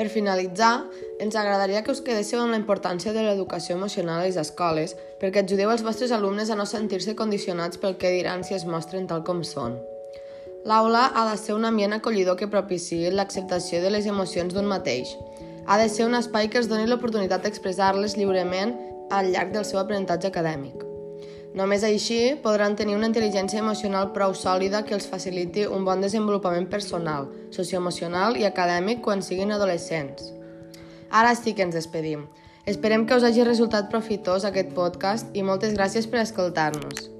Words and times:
Per 0.00 0.08
finalitzar, 0.08 0.86
ens 1.20 1.34
agradaria 1.36 1.82
que 1.84 1.92
us 1.92 1.98
quedéssiu 2.00 2.40
amb 2.40 2.54
la 2.54 2.58
importància 2.62 3.12
de 3.12 3.20
l'educació 3.20 3.74
emocional 3.76 4.22
a 4.22 4.24
les 4.24 4.38
escoles 4.40 4.94
perquè 5.20 5.42
ajudeu 5.42 5.74
els 5.74 5.84
vostres 5.84 6.14
alumnes 6.16 6.48
a 6.48 6.56
no 6.56 6.64
sentir-se 6.64 7.12
condicionats 7.18 7.76
pel 7.82 7.98
que 8.00 8.14
diran 8.14 8.40
si 8.40 8.56
es 8.56 8.64
mostren 8.64 9.04
tal 9.10 9.20
com 9.28 9.44
són. 9.44 9.76
L'aula 10.64 11.04
ha 11.12 11.28
de 11.28 11.36
ser 11.36 11.52
un 11.52 11.68
ambient 11.68 11.98
acollidor 12.00 12.40
que 12.40 12.48
propiciï 12.48 13.12
l'acceptació 13.12 13.84
de 13.84 13.92
les 13.92 14.08
emocions 14.08 14.56
d'un 14.56 14.72
mateix. 14.72 15.12
Ha 15.68 15.76
de 15.76 15.92
ser 15.92 16.08
un 16.08 16.16
espai 16.16 16.48
que 16.48 16.64
els 16.64 16.72
doni 16.72 16.88
l'oportunitat 16.88 17.44
d'expressar-les 17.44 18.16
lliurement 18.16 18.78
al 19.12 19.34
llarg 19.34 19.52
del 19.52 19.68
seu 19.68 19.84
aprenentatge 19.84 20.32
acadèmic. 20.32 20.89
Només 21.54 21.82
així 21.82 22.36
podran 22.44 22.76
tenir 22.78 22.94
una 22.94 23.08
intel·ligència 23.10 23.58
emocional 23.58 24.12
prou 24.14 24.34
sòlida 24.38 24.84
que 24.86 24.94
els 24.94 25.08
faciliti 25.10 25.66
un 25.66 25.84
bon 25.84 26.04
desenvolupament 26.04 26.68
personal, 26.70 27.26
socioemocional 27.50 28.38
i 28.38 28.46
acadèmic 28.46 29.02
quan 29.02 29.22
siguin 29.26 29.50
adolescents. 29.56 30.30
Ara 31.10 31.34
sí 31.34 31.54
que 31.54 31.66
ens 31.66 31.74
despedim. 31.74 32.28
Esperem 32.70 33.06
que 33.06 33.18
us 33.18 33.26
hagi 33.26 33.42
resultat 33.42 33.90
profitós 33.90 34.46
aquest 34.46 34.76
podcast 34.76 35.34
i 35.34 35.42
moltes 35.42 35.74
gràcies 35.74 36.06
per 36.06 36.22
escoltar-nos. 36.22 37.19